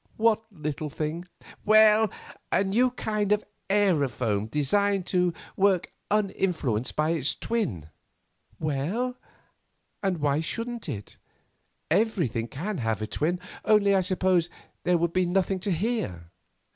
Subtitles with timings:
[0.17, 1.25] What little thing?"
[1.63, 2.09] "Well,
[2.51, 7.91] a new kind of aerophone designed to work uninfluenced by its twin."
[8.59, 9.15] "Well,
[10.01, 11.17] and why shouldn't it?
[11.91, 14.49] Everything can't have a twin—only I suppose
[14.85, 16.31] there would be nothing to hear."